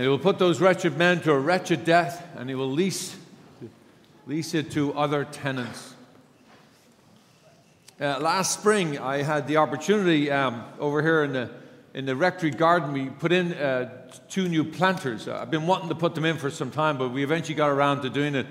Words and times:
And 0.00 0.06
he 0.06 0.08
will 0.08 0.18
put 0.18 0.38
those 0.38 0.62
wretched 0.62 0.96
men 0.96 1.20
to 1.24 1.32
a 1.32 1.38
wretched 1.38 1.84
death, 1.84 2.26
and 2.38 2.48
he 2.48 2.54
will 2.54 2.70
lease, 2.70 3.14
lease 4.26 4.54
it 4.54 4.70
to 4.70 4.94
other 4.94 5.26
tenants. 5.26 5.94
Uh, 8.00 8.18
last 8.18 8.58
spring, 8.58 8.98
I 8.98 9.22
had 9.22 9.46
the 9.46 9.58
opportunity 9.58 10.30
um, 10.30 10.64
over 10.78 11.02
here 11.02 11.22
in 11.22 11.34
the, 11.34 11.50
in 11.92 12.06
the 12.06 12.16
rectory 12.16 12.50
garden. 12.50 12.94
We 12.94 13.10
put 13.10 13.30
in 13.30 13.52
uh, 13.52 13.90
two 14.30 14.48
new 14.48 14.64
planters. 14.64 15.28
I've 15.28 15.50
been 15.50 15.66
wanting 15.66 15.90
to 15.90 15.94
put 15.94 16.14
them 16.14 16.24
in 16.24 16.38
for 16.38 16.48
some 16.48 16.70
time, 16.70 16.96
but 16.96 17.10
we 17.10 17.22
eventually 17.22 17.54
got 17.54 17.68
around 17.68 18.00
to 18.00 18.08
doing 18.08 18.34
it. 18.34 18.46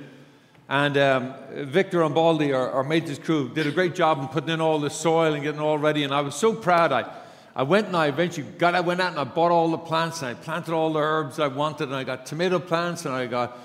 And 0.70 0.95
um, 1.00 1.34
Victor 1.52 2.04
and 2.04 2.13
Baldy, 2.13 2.54
our, 2.54 2.70
our 2.70 2.84
maintenance 2.84 3.18
crew, 3.18 3.50
did 3.50 3.66
a 3.66 3.71
great 3.71 3.95
job 3.95 4.20
in 4.20 4.27
putting 4.27 4.50
in 4.52 4.61
all 4.61 4.77
the 4.77 4.91
soil 4.91 5.34
and 5.34 5.41
getting 5.41 5.61
it 5.61 5.63
all 5.63 5.79
ready. 5.79 6.04
And 6.04 6.13
I 6.13 6.21
was 6.21 6.36
so 6.36 6.54
proud. 6.54 6.91
I, 6.91 7.11
I 7.60 7.64
went 7.64 7.88
and 7.88 7.98
I 7.98 8.07
eventually 8.07 8.48
got, 8.57 8.73
I 8.73 8.80
went 8.80 9.02
out 9.02 9.10
and 9.10 9.20
I 9.20 9.26
bought 9.26 9.52
all 9.52 9.70
the 9.70 9.78
plants 9.78 10.21
and 10.21 10.30
I 10.30 10.34
planted 10.34 10.73
all 10.73 10.94
the 10.94 11.02
herbs 11.02 11.41
I 11.41 11.48
wanted. 11.48 11.89
And 11.89 11.96
I 11.96 12.05
got 12.05 12.26
tomato 12.26 12.58
plants 12.58 13.04
and 13.04 13.13
I 13.13 13.27
got 13.27 13.59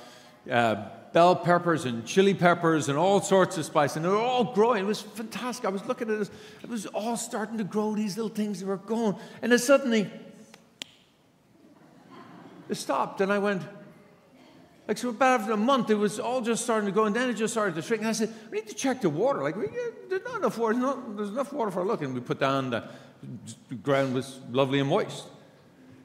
uh, 0.50 0.86
bell 1.12 1.36
peppers 1.36 1.84
and 1.84 2.04
chili 2.04 2.34
peppers 2.34 2.88
and 2.88 2.98
all 2.98 3.20
sorts 3.20 3.56
of 3.56 3.64
spice. 3.64 3.94
And 3.94 4.04
they 4.04 4.08
were 4.08 4.16
all 4.16 4.52
growing. 4.52 4.82
It 4.82 4.86
was 4.88 5.00
fantastic. 5.00 5.64
I 5.64 5.68
was 5.68 5.84
looking 5.84 6.10
at 6.10 6.22
it. 6.22 6.30
It 6.64 6.68
was 6.68 6.86
all 6.86 7.16
starting 7.16 7.56
to 7.58 7.62
grow, 7.62 7.94
these 7.94 8.16
little 8.16 8.34
things 8.34 8.58
that 8.58 8.66
were 8.66 8.78
going. 8.78 9.14
And 9.42 9.52
then 9.52 9.60
suddenly, 9.60 10.10
it 12.68 12.74
stopped. 12.74 13.20
And 13.20 13.32
I 13.32 13.38
went, 13.38 13.62
like, 14.88 14.98
so 14.98 15.10
about 15.10 15.42
after 15.42 15.52
a 15.52 15.56
month, 15.56 15.90
it 15.90 15.94
was 15.94 16.18
all 16.18 16.40
just 16.40 16.64
starting 16.64 16.86
to 16.86 16.92
go, 16.92 17.04
and 17.04 17.14
then 17.14 17.30
it 17.30 17.34
just 17.34 17.54
started 17.54 17.76
to 17.76 17.82
shrink. 17.82 18.02
And 18.02 18.08
I 18.08 18.12
said, 18.12 18.34
we 18.50 18.58
need 18.58 18.68
to 18.68 18.74
check 18.74 19.02
the 19.02 19.08
water. 19.08 19.40
Like, 19.40 19.54
we, 19.54 19.68
there's 20.08 20.24
not 20.24 20.38
enough 20.38 20.58
water. 20.58 20.74
There's, 20.74 20.82
not, 20.84 21.16
there's 21.16 21.30
enough 21.30 21.52
water 21.52 21.70
for 21.70 21.82
a 21.82 21.84
look. 21.84 22.02
And 22.02 22.12
we 22.12 22.20
put 22.20 22.40
down 22.40 22.70
the, 22.70 22.88
the, 23.68 23.74
ground 23.76 24.14
was 24.14 24.40
lovely 24.50 24.80
and 24.80 24.88
moist. 24.88 25.24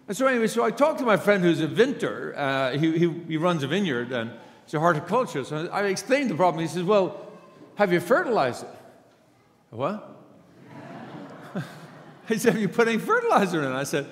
And 0.08 0.18
so 0.18 0.28
anyway, 0.28 0.48
so 0.48 0.64
I 0.64 0.72
talked 0.72 1.00
to 1.00 1.06
my 1.06 1.18
friend 1.18 1.44
who's 1.44 1.62
a 1.62 1.68
vintner. 1.68 2.34
Uh, 2.36 2.72
he, 2.72 2.98
he, 2.98 3.14
he, 3.28 3.38
runs 3.38 3.64
a 3.64 3.68
vineyard, 3.68 4.12
and 4.12 4.32
it's 4.64 4.74
a 4.74 4.80
horticulturist. 4.80 5.54
I 5.54 5.86
explained 5.86 6.30
the 6.30 6.36
problem. 6.36 6.62
He 6.62 6.68
says, 6.68 6.84
well, 6.84 7.28
have 7.76 7.94
you 7.94 8.00
fertilized 8.00 8.64
it? 8.64 8.70
What? 9.70 10.20
he 12.28 12.38
said, 12.38 12.54
have 12.54 12.62
you 12.62 12.70
put 12.70 12.88
any 12.88 12.98
fertilizer 12.98 13.64
in? 13.64 13.72
I 13.72 13.84
said, 13.84 14.08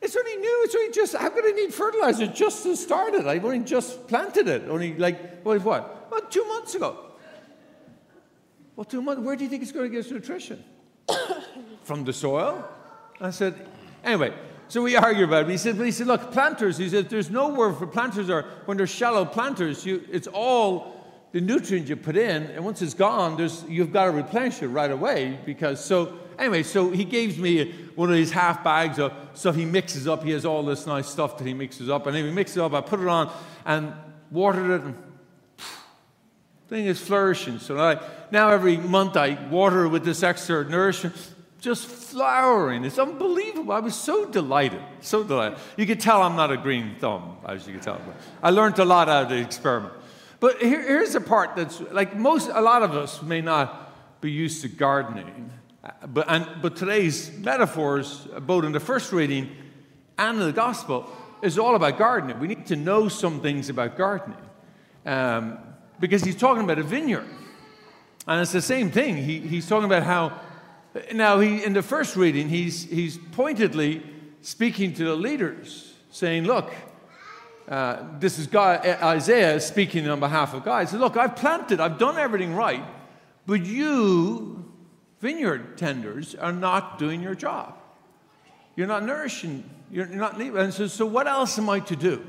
it's 0.00 0.16
only 0.16 0.36
new. 0.36 0.60
It's 0.64 0.74
only 0.74 0.92
just, 0.92 1.16
how 1.16 1.28
could 1.30 1.44
I 1.44 1.50
need 1.50 1.74
fertilizer 1.74 2.28
just 2.28 2.62
to 2.62 2.76
start 2.76 3.14
it? 3.14 3.26
I've 3.26 3.44
only 3.44 3.60
just 3.60 4.06
planted 4.06 4.46
it. 4.46 4.68
Only 4.68 4.94
like, 4.94 5.42
what? 5.42 5.64
Well, 6.10 6.20
two 6.30 6.46
months 6.46 6.74
ago. 6.74 7.06
Well, 8.76 8.84
two 8.84 9.02
months, 9.02 9.20
where 9.22 9.34
do 9.34 9.42
you 9.42 9.50
think 9.50 9.62
it's 9.62 9.72
going 9.72 9.86
to 9.86 9.90
get 9.90 10.04
its 10.04 10.10
nutrition? 10.10 10.62
From 11.84 12.04
the 12.04 12.12
soil? 12.12 12.68
I 13.20 13.30
said, 13.30 13.54
anyway, 14.04 14.32
so 14.68 14.82
we 14.82 14.96
argue 14.96 15.24
about 15.24 15.44
it. 15.44 15.50
He 15.50 15.56
said, 15.56 15.76
but 15.76 15.86
he 15.86 15.92
said, 15.92 16.06
look, 16.06 16.32
planters, 16.32 16.76
he 16.76 16.88
said, 16.88 17.08
there's 17.08 17.30
no 17.30 17.48
word 17.48 17.76
for 17.76 17.86
planters 17.86 18.30
are, 18.30 18.42
when 18.66 18.76
they're 18.76 18.86
shallow 18.86 19.24
planters, 19.24 19.84
you, 19.84 20.04
it's 20.10 20.28
all 20.28 20.94
the 21.32 21.40
nutrient 21.40 21.88
you 21.88 21.96
put 21.96 22.16
in, 22.16 22.44
and 22.44 22.64
once 22.64 22.80
it's 22.80 22.94
gone, 22.94 23.36
there's, 23.36 23.64
you've 23.68 23.92
got 23.92 24.04
to 24.04 24.10
replenish 24.10 24.62
it 24.62 24.68
right 24.68 24.90
away 24.90 25.38
because, 25.44 25.84
so 25.84 26.18
Anyway, 26.38 26.62
so 26.62 26.90
he 26.90 27.04
gives 27.04 27.36
me 27.36 27.72
one 27.96 28.08
of 28.08 28.14
these 28.14 28.30
half 28.30 28.62
bags 28.62 29.00
of 29.00 29.12
stuff 29.34 29.56
he 29.56 29.64
mixes 29.64 30.06
up. 30.06 30.22
He 30.22 30.30
has 30.30 30.44
all 30.44 30.62
this 30.62 30.86
nice 30.86 31.08
stuff 31.08 31.36
that 31.38 31.46
he 31.46 31.52
mixes 31.52 31.90
up. 31.90 32.06
And 32.06 32.16
if 32.16 32.24
he 32.24 32.30
mixes 32.30 32.58
it 32.58 32.62
up, 32.62 32.72
I 32.74 32.80
put 32.80 33.00
it 33.00 33.08
on 33.08 33.32
and 33.66 33.92
watered 34.30 34.70
it. 34.70 34.82
And 34.82 34.94
thing 36.68 36.86
is 36.86 37.00
flourishing. 37.00 37.58
So 37.58 37.80
I, 37.80 38.00
now 38.30 38.50
every 38.50 38.76
month 38.76 39.16
I 39.16 39.48
water 39.48 39.88
with 39.88 40.04
this 40.04 40.22
extra 40.22 40.64
nourishment, 40.64 41.16
just 41.60 41.86
flowering. 41.86 42.84
It's 42.84 42.98
unbelievable. 42.98 43.72
I 43.72 43.80
was 43.80 43.94
so 43.94 44.26
delighted, 44.26 44.80
so 45.00 45.24
delighted. 45.24 45.58
You 45.76 45.86
could 45.86 46.00
tell 46.00 46.22
I'm 46.22 46.36
not 46.36 46.52
a 46.52 46.56
green 46.56 46.96
thumb, 46.98 47.38
as 47.46 47.66
you 47.66 47.74
can 47.74 47.82
tell. 47.82 48.00
I 48.42 48.50
learned 48.50 48.78
a 48.78 48.84
lot 48.84 49.08
out 49.08 49.24
of 49.24 49.28
the 49.30 49.38
experiment. 49.38 49.94
But 50.40 50.62
here, 50.62 50.80
here's 50.80 51.14
the 51.14 51.20
part 51.20 51.56
that's 51.56 51.80
like 51.90 52.16
most, 52.16 52.48
a 52.52 52.60
lot 52.60 52.82
of 52.82 52.94
us 52.94 53.22
may 53.22 53.40
not 53.40 54.20
be 54.20 54.30
used 54.30 54.62
to 54.62 54.68
gardening. 54.68 55.50
But, 56.06 56.26
and, 56.28 56.46
but 56.62 56.76
today's 56.76 57.32
metaphors, 57.38 58.28
both 58.40 58.64
in 58.64 58.72
the 58.72 58.80
first 58.80 59.12
reading 59.12 59.50
and 60.16 60.38
in 60.38 60.46
the 60.46 60.52
gospel, 60.52 61.10
is 61.42 61.58
all 61.58 61.74
about 61.74 61.98
gardening. 61.98 62.38
We 62.40 62.48
need 62.48 62.66
to 62.66 62.76
know 62.76 63.08
some 63.08 63.40
things 63.40 63.68
about 63.68 63.96
gardening 63.96 64.38
um, 65.06 65.58
because 65.98 66.22
he's 66.22 66.36
talking 66.36 66.64
about 66.64 66.78
a 66.78 66.82
vineyard. 66.82 67.26
And 68.26 68.40
it's 68.42 68.52
the 68.52 68.62
same 68.62 68.90
thing. 68.90 69.16
He, 69.16 69.40
he's 69.40 69.68
talking 69.68 69.86
about 69.86 70.02
how, 70.02 70.40
now, 71.12 71.40
he, 71.40 71.62
in 71.62 71.72
the 71.72 71.82
first 71.82 72.16
reading, 72.16 72.48
he's, 72.48 72.84
he's 72.84 73.18
pointedly 73.32 74.02
speaking 74.40 74.94
to 74.94 75.04
the 75.04 75.14
leaders, 75.14 75.94
saying, 76.10 76.44
Look, 76.44 76.72
uh, 77.68 78.18
this 78.18 78.38
is 78.38 78.46
God, 78.46 78.86
Isaiah 78.86 79.60
speaking 79.60 80.08
on 80.08 80.20
behalf 80.20 80.54
of 80.54 80.64
God. 80.64 80.80
He 80.80 80.86
says, 80.86 81.00
Look, 81.00 81.16
I've 81.16 81.36
planted, 81.36 81.80
I've 81.80 81.98
done 81.98 82.16
everything 82.16 82.54
right, 82.54 82.84
but 83.46 83.64
you 83.64 84.64
vineyard 85.20 85.76
tenders 85.76 86.34
are 86.34 86.52
not 86.52 86.98
doing 86.98 87.22
your 87.22 87.34
job. 87.34 87.74
You're 88.76 88.86
not 88.86 89.04
nourishing, 89.04 89.68
you're 89.90 90.06
not 90.06 90.38
leaving. 90.38 90.60
And 90.60 90.72
so, 90.72 90.86
so 90.86 91.04
what 91.04 91.26
else 91.26 91.58
am 91.58 91.68
I 91.68 91.80
to 91.80 91.96
do? 91.96 92.24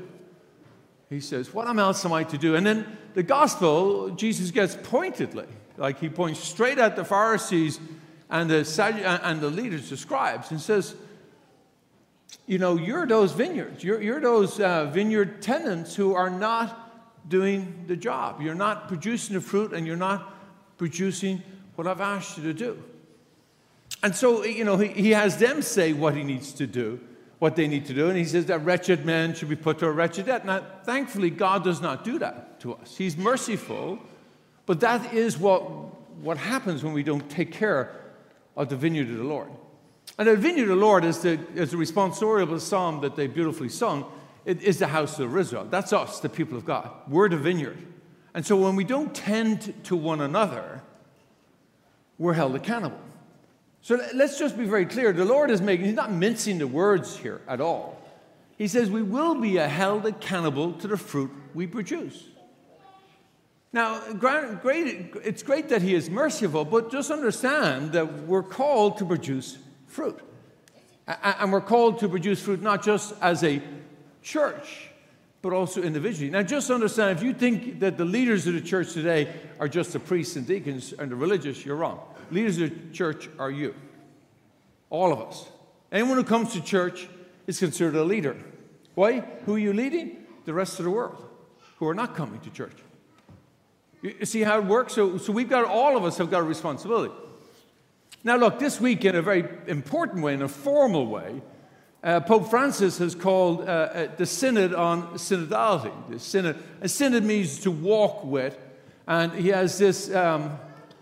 He 1.08 1.20
says, 1.20 1.52
What 1.54 1.66
else 1.66 2.04
am 2.04 2.12
I 2.12 2.24
to 2.24 2.38
do? 2.38 2.54
And 2.54 2.66
then 2.66 2.98
the 3.14 3.22
gospel, 3.22 4.10
Jesus 4.10 4.50
gets 4.50 4.76
pointedly, 4.82 5.46
like 5.76 5.98
he 5.98 6.08
points 6.08 6.40
straight 6.40 6.78
at 6.78 6.96
the 6.96 7.04
Pharisees 7.04 7.80
and 8.30 8.48
the, 8.48 9.20
and 9.24 9.40
the 9.40 9.50
leaders, 9.50 9.90
the 9.90 9.96
scribes, 9.96 10.50
and 10.50 10.60
says, 10.60 10.94
You 12.46 12.58
know, 12.58 12.76
you're 12.76 13.06
those 13.06 13.32
vineyards. 13.32 13.82
You're, 13.82 14.00
you're 14.00 14.20
those 14.20 14.60
uh, 14.60 14.86
vineyard 14.86 15.42
tenants 15.42 15.96
who 15.96 16.14
are 16.14 16.30
not 16.30 17.28
doing 17.28 17.84
the 17.86 17.96
job. 17.96 18.40
You're 18.40 18.54
not 18.54 18.88
producing 18.88 19.34
the 19.34 19.40
fruit 19.40 19.72
and 19.72 19.86
you're 19.86 19.96
not 19.96 20.34
producing 20.78 21.42
what 21.74 21.86
I've 21.86 22.00
asked 22.00 22.38
you 22.38 22.44
to 22.44 22.54
do. 22.54 22.82
And 24.02 24.14
so, 24.14 24.44
you 24.44 24.64
know, 24.64 24.76
he, 24.76 24.88
he 24.88 25.10
has 25.10 25.36
them 25.36 25.60
say 25.60 25.92
what 25.92 26.16
he 26.16 26.22
needs 26.22 26.52
to 26.54 26.66
do, 26.66 27.00
what 27.38 27.56
they 27.56 27.66
need 27.66 27.86
to 27.86 27.94
do. 27.94 28.08
And 28.08 28.16
he 28.16 28.24
says 28.24 28.46
that 28.46 28.60
wretched 28.60 29.04
men 29.04 29.34
should 29.34 29.48
be 29.48 29.56
put 29.56 29.78
to 29.80 29.86
a 29.86 29.90
wretched 29.90 30.26
death. 30.26 30.44
Now, 30.44 30.64
thankfully, 30.84 31.30
God 31.30 31.64
does 31.64 31.80
not 31.80 32.04
do 32.04 32.18
that 32.20 32.60
to 32.60 32.74
us. 32.74 32.96
He's 32.96 33.16
merciful, 33.16 33.98
but 34.66 34.80
that 34.80 35.12
is 35.12 35.36
what, 35.36 35.62
what 36.22 36.38
happens 36.38 36.82
when 36.82 36.92
we 36.92 37.02
don't 37.02 37.28
take 37.28 37.52
care 37.52 38.00
of 38.56 38.68
the 38.68 38.76
vineyard 38.76 39.08
of 39.10 39.16
the 39.16 39.24
Lord. 39.24 39.50
And 40.18 40.28
the 40.28 40.36
vineyard 40.36 40.64
of 40.64 40.68
the 40.70 40.76
Lord 40.76 41.04
is 41.04 41.20
the, 41.20 41.38
is 41.54 41.70
the 41.70 41.76
responsorial 41.76 42.58
psalm 42.60 43.00
that 43.02 43.16
they 43.16 43.26
beautifully 43.26 43.68
sung. 43.68 44.10
It 44.44 44.62
is 44.62 44.78
the 44.78 44.86
house 44.86 45.18
of 45.18 45.36
Israel. 45.36 45.66
That's 45.68 45.92
us, 45.92 46.20
the 46.20 46.28
people 46.28 46.56
of 46.56 46.64
God. 46.64 46.90
We're 47.08 47.28
the 47.28 47.36
vineyard. 47.36 47.78
And 48.34 48.44
so 48.44 48.56
when 48.56 48.76
we 48.76 48.84
don't 48.84 49.14
tend 49.14 49.74
to 49.84 49.96
one 49.96 50.20
another, 50.20 50.82
we're 52.18 52.34
held 52.34 52.54
accountable. 52.54 53.00
So 53.82 53.98
let's 54.14 54.38
just 54.38 54.58
be 54.58 54.66
very 54.66 54.84
clear. 54.84 55.12
The 55.12 55.24
Lord 55.24 55.50
is 55.50 55.60
making, 55.60 55.86
He's 55.86 55.94
not 55.94 56.12
mincing 56.12 56.58
the 56.58 56.66
words 56.66 57.16
here 57.16 57.40
at 57.48 57.60
all. 57.60 58.00
He 58.58 58.68
says 58.68 58.90
we 58.90 59.02
will 59.02 59.36
be 59.36 59.54
held 59.54 60.04
accountable 60.04 60.74
to 60.74 60.88
the 60.88 60.98
fruit 60.98 61.30
we 61.54 61.66
produce. 61.66 62.24
Now, 63.72 64.12
great, 64.12 65.12
it's 65.24 65.42
great 65.42 65.68
that 65.68 65.82
He 65.82 65.94
is 65.94 66.10
merciful, 66.10 66.64
but 66.64 66.90
just 66.90 67.10
understand 67.10 67.92
that 67.92 68.24
we're 68.24 68.42
called 68.42 68.98
to 68.98 69.04
produce 69.04 69.58
fruit. 69.86 70.18
And 71.06 71.52
we're 71.52 71.60
called 71.60 71.98
to 72.00 72.08
produce 72.08 72.40
fruit 72.42 72.62
not 72.62 72.82
just 72.82 73.14
as 73.20 73.42
a 73.44 73.62
church, 74.22 74.90
but 75.42 75.52
also 75.52 75.82
individually. 75.82 76.30
Now, 76.30 76.42
just 76.42 76.70
understand 76.70 77.16
if 77.16 77.24
you 77.24 77.32
think 77.32 77.80
that 77.80 77.96
the 77.96 78.04
leaders 78.04 78.46
of 78.46 78.54
the 78.54 78.60
church 78.60 78.92
today 78.92 79.32
are 79.58 79.68
just 79.68 79.92
the 79.92 80.00
priests 80.00 80.36
and 80.36 80.46
deacons 80.46 80.92
and 80.92 81.10
the 81.10 81.16
religious, 81.16 81.64
you're 81.64 81.76
wrong. 81.76 82.00
Leaders 82.30 82.60
of 82.60 82.70
the 82.70 82.92
church 82.92 83.28
are 83.38 83.50
you. 83.50 83.74
All 84.90 85.12
of 85.12 85.20
us. 85.20 85.48
Anyone 85.90 86.16
who 86.16 86.24
comes 86.24 86.52
to 86.52 86.60
church 86.60 87.08
is 87.46 87.58
considered 87.58 87.96
a 87.96 88.04
leader. 88.04 88.36
Why? 88.94 89.20
Who 89.46 89.54
are 89.54 89.58
you 89.58 89.72
leading? 89.72 90.26
The 90.44 90.54
rest 90.54 90.78
of 90.78 90.84
the 90.84 90.90
world 90.90 91.24
who 91.78 91.88
are 91.88 91.94
not 91.94 92.14
coming 92.14 92.40
to 92.40 92.50
church. 92.50 92.76
You 94.02 94.24
see 94.24 94.40
how 94.42 94.58
it 94.58 94.64
works? 94.64 94.94
So, 94.94 95.18
so 95.18 95.32
we've 95.32 95.48
got, 95.48 95.64
all 95.64 95.96
of 95.96 96.04
us 96.04 96.16
have 96.18 96.30
got 96.30 96.40
a 96.40 96.44
responsibility. 96.44 97.14
Now, 98.24 98.36
look, 98.36 98.58
this 98.58 98.80
week, 98.80 99.04
in 99.04 99.14
a 99.14 99.22
very 99.22 99.48
important 99.66 100.22
way, 100.22 100.34
in 100.34 100.42
a 100.42 100.48
formal 100.48 101.06
way, 101.06 101.42
uh, 102.02 102.20
Pope 102.20 102.48
Francis 102.48 102.98
has 102.98 103.14
called 103.14 103.60
uh, 103.60 103.64
uh, 103.64 104.08
the 104.16 104.24
Synod 104.24 104.74
on 104.74 105.18
synodality. 105.18 105.92
The 106.08 106.18
synod, 106.18 106.62
a 106.80 106.88
synod 106.88 107.24
means 107.24 107.60
to 107.60 107.70
walk 107.70 108.24
with, 108.24 108.58
and 109.06 109.32
he 109.32 109.48
has 109.48 109.76
this 109.76 110.14
um, 110.14 110.58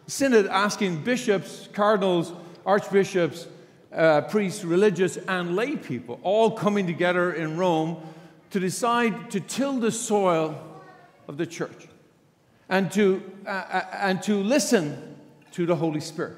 synod 0.08 0.46
asking 0.46 1.04
bishops, 1.04 1.68
cardinals, 1.72 2.32
archbishops, 2.66 3.46
uh, 3.92 4.22
priests, 4.22 4.64
religious, 4.64 5.16
and 5.16 5.54
lay 5.54 5.76
people 5.76 6.18
all 6.24 6.50
coming 6.50 6.86
together 6.86 7.32
in 7.32 7.56
Rome 7.56 7.96
to 8.50 8.58
decide 8.58 9.30
to 9.30 9.40
till 9.40 9.78
the 9.78 9.92
soil 9.92 10.60
of 11.28 11.36
the 11.36 11.46
church 11.46 11.88
and 12.68 12.90
to, 12.92 13.22
uh, 13.46 13.50
uh 13.50 13.84
and 13.94 14.22
to 14.22 14.42
listen 14.42 15.16
to 15.52 15.66
the 15.66 15.76
Holy 15.76 16.00
Spirit. 16.00 16.36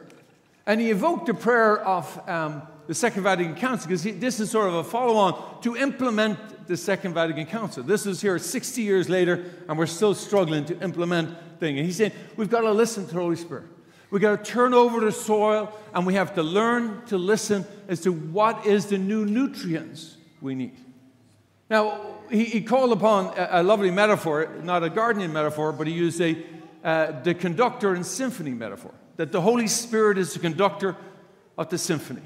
And 0.67 0.81
he 0.81 0.91
evoked 0.91 1.27
the 1.27 1.35
prayer 1.35 1.81
of 1.81 2.29
um, 2.29 2.63
the 2.87 2.95
Second 2.95 3.23
Vatican 3.23 3.55
Council 3.55 3.89
because 3.89 4.03
this 4.03 4.41
is 4.41 4.51
sort 4.51 4.69
of 4.69 4.75
a 4.75 4.85
follow 4.85 5.17
on 5.17 5.63
to 5.63 5.77
implement 5.77 6.67
the 6.67 6.77
Second 6.77 7.15
Vatican 7.15 7.47
Council. 7.47 7.83
This 7.83 8.07
is 8.07 8.21
here 8.21 8.39
60 8.39 8.83
years 8.83 9.09
later, 9.09 9.45
and 9.69 9.79
we're 9.79 9.87
still 9.87 10.15
struggling 10.15 10.65
to 10.67 10.81
implement 10.81 11.37
things. 11.59 11.79
And 11.79 11.87
he's 11.87 11.97
saying 11.97 12.13
we've 12.37 12.51
got 12.51 12.61
to 12.61 12.73
listen 12.73 13.07
to 13.07 13.15
the 13.15 13.21
Holy 13.21 13.37
Spirit. 13.37 13.65
We've 14.11 14.23
got 14.23 14.45
to 14.45 14.51
turn 14.51 14.75
over 14.75 15.01
the 15.01 15.13
soil, 15.13 15.73
and 15.95 16.05
we 16.05 16.15
have 16.15 16.35
to 16.35 16.43
learn 16.43 17.05
to 17.07 17.17
listen 17.17 17.65
as 17.87 18.01
to 18.01 18.13
what 18.13 18.67
is 18.67 18.87
the 18.87 18.99
new 18.99 19.25
nutrients 19.25 20.17
we 20.41 20.55
need. 20.55 20.77
Now, 21.69 22.01
he, 22.31 22.45
he 22.45 22.61
called 22.63 22.93
upon 22.93 23.37
a, 23.39 23.61
a, 23.61 23.63
lovely 23.63 23.91
metaphor, 23.91 24.49
not 24.63 24.83
a 24.83 24.91
gardening 24.91 25.33
metaphor, 25.33 25.73
but 25.73 25.87
he 25.87 25.93
used 25.93 26.21
a, 26.21 26.37
uh, 26.85 27.21
the 27.23 27.35
conductor 27.35 27.95
and 27.95 28.05
symphony 28.05 28.53
metaphor, 28.53 28.93
that 29.17 29.33
the 29.33 29.41
Holy 29.41 29.67
Spirit 29.67 30.19
is 30.19 30.33
the 30.35 30.41
conductor 30.41 30.97
of 31.59 31.69
the 31.69 31.79
symphony. 31.79 32.23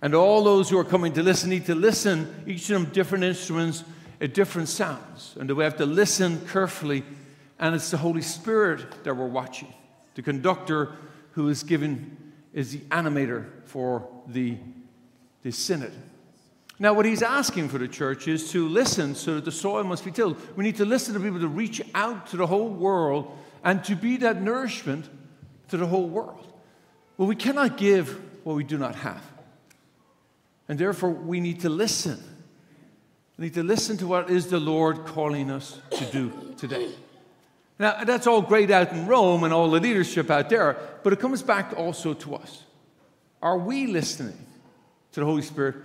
And 0.00 0.14
all 0.14 0.42
those 0.42 0.68
who 0.68 0.78
are 0.78 0.84
coming 0.84 1.12
to 1.14 1.22
listen 1.22 1.50
need 1.50 1.66
to 1.66 1.74
listen, 1.74 2.44
each 2.46 2.68
of 2.70 2.82
them 2.82 2.92
different 2.92 3.24
instruments 3.24 3.84
at 4.20 4.34
different 4.34 4.68
sounds. 4.68 5.36
And 5.38 5.50
we 5.50 5.64
have 5.64 5.76
to 5.76 5.86
listen 5.86 6.44
carefully. 6.48 7.04
And 7.58 7.74
it's 7.74 7.90
the 7.90 7.96
Holy 7.96 8.22
Spirit 8.22 9.04
that 9.04 9.16
we're 9.16 9.26
watching. 9.26 9.72
The 10.14 10.22
conductor 10.22 10.92
who 11.32 11.48
is 11.48 11.62
given 11.62 12.32
is 12.52 12.72
the 12.72 12.78
animator 12.90 13.46
for 13.64 14.08
the, 14.26 14.56
the 15.42 15.52
synod. 15.52 15.92
Now, 16.82 16.94
what 16.94 17.06
he's 17.06 17.22
asking 17.22 17.68
for 17.68 17.78
the 17.78 17.86
church 17.86 18.26
is 18.26 18.50
to 18.50 18.68
listen 18.68 19.14
so 19.14 19.36
that 19.36 19.44
the 19.44 19.52
soil 19.52 19.84
must 19.84 20.04
be 20.04 20.10
tilled. 20.10 20.36
We 20.56 20.64
need 20.64 20.78
to 20.78 20.84
listen 20.84 21.14
to 21.14 21.20
people 21.20 21.38
to 21.38 21.46
reach 21.46 21.80
out 21.94 22.26
to 22.30 22.36
the 22.36 22.48
whole 22.48 22.68
world 22.68 23.38
and 23.62 23.84
to 23.84 23.94
be 23.94 24.16
that 24.16 24.42
nourishment 24.42 25.08
to 25.68 25.76
the 25.76 25.86
whole 25.86 26.08
world. 26.08 26.44
Well, 27.16 27.28
we 27.28 27.36
cannot 27.36 27.76
give 27.76 28.20
what 28.44 28.56
we 28.56 28.64
do 28.64 28.78
not 28.78 28.96
have. 28.96 29.22
And 30.68 30.76
therefore, 30.76 31.10
we 31.10 31.38
need 31.38 31.60
to 31.60 31.68
listen. 31.68 32.20
We 33.38 33.44
need 33.44 33.54
to 33.54 33.62
listen 33.62 33.96
to 33.98 34.08
what 34.08 34.28
is 34.28 34.48
the 34.48 34.58
Lord 34.58 35.06
calling 35.06 35.52
us 35.52 35.78
to 35.92 36.04
do 36.06 36.32
today. 36.56 36.90
Now, 37.78 38.02
that's 38.02 38.26
all 38.26 38.42
great 38.42 38.72
out 38.72 38.90
in 38.90 39.06
Rome 39.06 39.44
and 39.44 39.54
all 39.54 39.70
the 39.70 39.78
leadership 39.78 40.32
out 40.32 40.50
there, 40.50 40.76
but 41.04 41.12
it 41.12 41.20
comes 41.20 41.44
back 41.44 41.74
also 41.76 42.12
to 42.12 42.34
us. 42.34 42.64
Are 43.40 43.56
we 43.56 43.86
listening 43.86 44.46
to 45.12 45.20
the 45.20 45.26
Holy 45.26 45.42
Spirit 45.42 45.76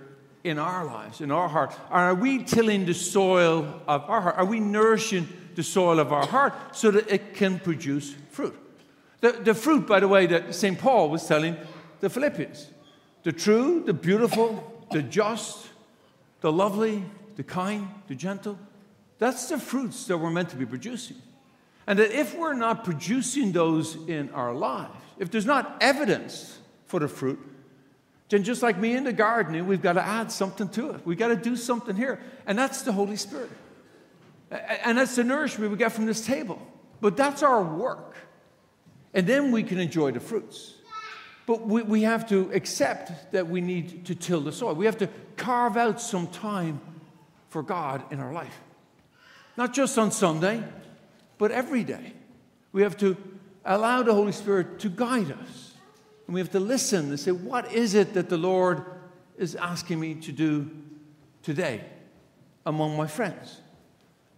in 0.44 0.58
our 0.58 0.84
lives, 0.84 1.20
in 1.20 1.30
our 1.30 1.48
heart? 1.48 1.74
Are 1.90 2.14
we 2.14 2.44
tilling 2.44 2.86
the 2.86 2.94
soil 2.94 3.82
of 3.86 4.08
our 4.08 4.20
heart? 4.20 4.36
Are 4.36 4.44
we 4.44 4.60
nourishing 4.60 5.28
the 5.54 5.62
soil 5.62 5.98
of 5.98 6.12
our 6.12 6.26
heart 6.26 6.54
so 6.72 6.90
that 6.90 7.10
it 7.10 7.34
can 7.34 7.58
produce 7.58 8.14
fruit? 8.30 8.56
The, 9.20 9.32
the 9.32 9.54
fruit, 9.54 9.86
by 9.86 10.00
the 10.00 10.08
way, 10.08 10.26
that 10.26 10.54
St. 10.54 10.78
Paul 10.78 11.10
was 11.10 11.26
telling 11.26 11.56
the 12.00 12.10
Philippians 12.10 12.68
the 13.24 13.32
true, 13.32 13.82
the 13.84 13.92
beautiful, 13.92 14.86
the 14.92 15.02
just, 15.02 15.66
the 16.40 16.52
lovely, 16.52 17.04
the 17.36 17.42
kind, 17.42 17.88
the 18.06 18.14
gentle. 18.14 18.58
That's 19.18 19.48
the 19.48 19.58
fruits 19.58 20.06
that 20.06 20.18
we're 20.18 20.30
meant 20.30 20.50
to 20.50 20.56
be 20.56 20.64
producing. 20.64 21.16
And 21.86 21.98
that 21.98 22.12
if 22.12 22.36
we're 22.36 22.54
not 22.54 22.84
producing 22.84 23.52
those 23.52 23.96
in 24.08 24.30
our 24.30 24.54
lives, 24.54 24.92
if 25.18 25.30
there's 25.30 25.46
not 25.46 25.76
evidence 25.80 26.58
for 26.86 27.00
the 27.00 27.08
fruit, 27.08 27.40
then 28.28 28.42
just 28.42 28.62
like 28.62 28.78
me 28.78 28.94
in 28.94 29.04
the 29.04 29.12
gardening, 29.12 29.66
we've 29.66 29.82
got 29.82 29.94
to 29.94 30.04
add 30.04 30.30
something 30.30 30.68
to 30.70 30.90
it. 30.90 31.00
We've 31.04 31.18
got 31.18 31.28
to 31.28 31.36
do 31.36 31.56
something 31.56 31.96
here. 31.96 32.20
And 32.46 32.58
that's 32.58 32.82
the 32.82 32.92
Holy 32.92 33.16
Spirit. 33.16 33.50
And 34.50 34.98
that's 34.98 35.16
the 35.16 35.24
nourishment 35.24 35.70
we 35.70 35.76
get 35.78 35.92
from 35.92 36.06
this 36.06 36.24
table. 36.24 36.60
But 37.00 37.16
that's 37.16 37.42
our 37.42 37.62
work. 37.62 38.16
And 39.14 39.26
then 39.26 39.50
we 39.50 39.62
can 39.62 39.78
enjoy 39.78 40.12
the 40.12 40.20
fruits. 40.20 40.74
But 41.46 41.66
we, 41.66 41.82
we 41.82 42.02
have 42.02 42.28
to 42.28 42.50
accept 42.52 43.32
that 43.32 43.48
we 43.48 43.62
need 43.62 44.04
to 44.06 44.14
till 44.14 44.40
the 44.40 44.52
soil. 44.52 44.74
We 44.74 44.84
have 44.84 44.98
to 44.98 45.08
carve 45.36 45.78
out 45.78 45.98
some 46.00 46.26
time 46.26 46.80
for 47.48 47.62
God 47.62 48.02
in 48.12 48.20
our 48.20 48.32
life. 48.34 48.60
Not 49.56 49.72
just 49.72 49.96
on 49.98 50.12
Sunday, 50.12 50.62
but 51.38 51.50
every 51.50 51.84
day. 51.84 52.12
We 52.72 52.82
have 52.82 52.98
to 52.98 53.16
allow 53.64 54.02
the 54.02 54.12
Holy 54.12 54.32
Spirit 54.32 54.80
to 54.80 54.90
guide 54.90 55.32
us. 55.32 55.67
And 56.28 56.34
we 56.34 56.40
have 56.40 56.50
to 56.52 56.60
listen 56.60 57.08
and 57.08 57.18
say, 57.18 57.32
what 57.32 57.72
is 57.72 57.94
it 57.94 58.12
that 58.14 58.28
the 58.28 58.36
Lord 58.36 58.84
is 59.38 59.56
asking 59.56 59.98
me 59.98 60.14
to 60.16 60.30
do 60.30 60.70
today 61.42 61.82
among 62.66 62.98
my 62.98 63.06
friends, 63.06 63.62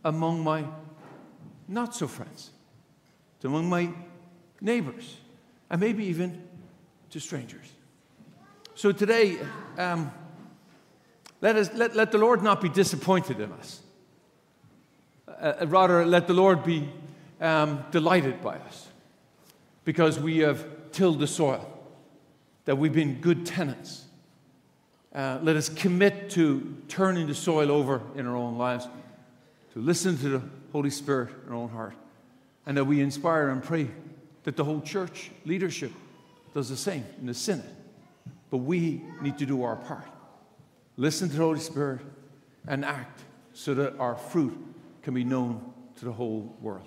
among 0.05 0.45
my 0.45 0.65
not 1.67 1.95
so 1.95 2.07
friends, 2.07 2.51
among 3.43 3.69
my 3.69 3.91
neighbors, 4.61 5.17
and 5.69 5.81
maybe 5.81 6.05
even 6.05 6.41
to 7.11 7.19
strangers. 7.19 7.67
So 8.77 8.93
today, 8.93 9.39
um, 9.77 10.13
let, 11.41 11.57
us, 11.57 11.73
let, 11.75 11.97
let 11.97 12.13
the 12.13 12.19
Lord 12.19 12.43
not 12.43 12.61
be 12.61 12.69
disappointed 12.69 13.41
in 13.41 13.51
us. 13.53 13.81
Uh, 15.27 15.55
uh, 15.61 15.67
rather, 15.67 16.07
let 16.07 16.29
the 16.29 16.35
Lord 16.35 16.63
be 16.63 16.89
um, 17.41 17.85
delighted 17.91 18.41
by 18.41 18.59
us 18.59 18.89
because 19.85 20.21
we 20.21 20.39
have 20.39 20.65
tilled 20.93 21.19
the 21.19 21.27
soil, 21.27 21.80
that 22.65 22.77
we've 22.77 22.93
been 22.93 23.21
good 23.21 23.47
tenants. 23.47 24.05
Uh, 25.15 25.39
let 25.43 25.57
us 25.57 25.69
commit 25.69 26.31
to 26.31 26.77
turning 26.89 27.27
the 27.27 27.35
soil 27.35 27.71
over 27.71 28.01
in 28.15 28.27
our 28.27 28.37
own 28.37 28.57
lives, 28.57 28.87
to 29.73 29.79
listen 29.81 30.17
to 30.19 30.29
the 30.29 30.43
Holy 30.73 30.91
Spirit 30.91 31.31
in 31.47 31.53
our 31.53 31.57
own 31.57 31.69
heart, 31.69 31.95
and 32.67 32.77
that 32.77 32.85
we 32.85 33.01
inspire 33.01 33.49
and 33.49 33.63
pray 33.63 33.89
that 34.45 34.57
the 34.57 34.65
whole 34.65 34.81
church 34.81 35.31
leadership 35.45 35.93
does 36.55 36.69
the 36.69 36.77
same 36.77 37.05
in 37.21 37.27
the 37.27 37.35
Synod. 37.35 37.65
But 38.51 38.59
we 38.59 39.03
need 39.21 39.39
to 39.39 39.47
do 39.47 39.63
our 39.63 39.77
part. 39.77 40.07
Listen 40.97 41.29
to 41.29 41.37
the 41.37 41.43
Holy 41.43 41.61
Spirit 41.61 42.01
and 42.67 42.85
act 42.85 43.23
so 43.53 43.75
that 43.75 43.99
our 43.99 44.15
fruit 44.15 44.57
can 45.03 45.15
be 45.15 45.25
known 45.25 45.73
to 45.99 46.05
the 46.05 46.13
whole 46.13 46.57
world. 46.61 46.87